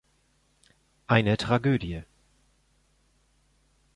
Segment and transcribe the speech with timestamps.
[1.05, 2.01] Eine Tragödie.